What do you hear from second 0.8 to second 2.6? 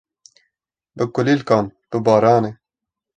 bi kulîlkan, bi baranê.